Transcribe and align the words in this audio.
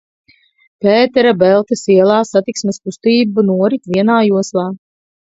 Pētera 0.85 1.33
Beltes 1.41 1.83
ielā 1.95 2.15
satiksmes 2.29 2.81
kustība 2.87 3.43
norit 3.51 3.85
vienā 3.97 4.17
joslā. 4.29 4.65